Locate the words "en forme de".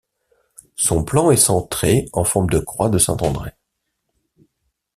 2.13-2.57